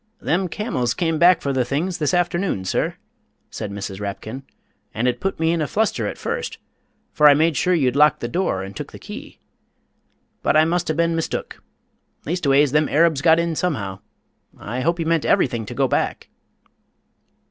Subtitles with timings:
[0.19, 2.95] "Them camels come back for the things this afternoon, sir,"
[3.51, 3.99] said Mrs.
[3.99, 4.41] Rapkin,
[4.95, 6.57] "and it put me in a fluster at first,
[7.13, 9.37] for I made sure you'd locked your door and took the key.
[10.41, 11.61] But I must have been mistook
[12.25, 13.99] leastways, them Arabs got in somehow.
[14.57, 16.29] I hope you meant everything to go back?"